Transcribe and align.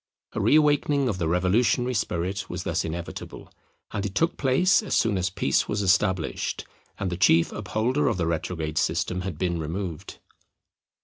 A 0.33 0.41
re 0.41 0.55
awakening 0.55 1.07
of 1.07 1.19
the 1.19 1.27
revolutionary 1.27 1.93
spirit 1.93 2.49
was 2.49 2.63
thus 2.63 2.83
inevitable; 2.83 3.51
and 3.91 4.03
it 4.03 4.15
took 4.15 4.35
place 4.35 4.81
as 4.81 4.95
soon 4.95 5.15
as 5.15 5.29
peace 5.29 5.67
was 5.69 5.83
established, 5.83 6.65
and 6.97 7.11
the 7.11 7.17
chief 7.17 7.51
upholder 7.51 8.07
of 8.07 8.17
the 8.17 8.25
retrograde 8.25 8.79
system 8.79 9.21
had 9.21 9.37
been 9.37 9.59
removed. 9.59 10.17